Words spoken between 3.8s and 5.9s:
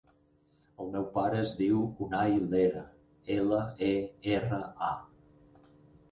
e, erra, a.